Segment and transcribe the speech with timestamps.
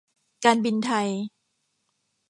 [0.45, 1.07] การบินไทย